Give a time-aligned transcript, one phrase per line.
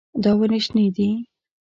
[0.23, 1.09] دا ونې شنې دي.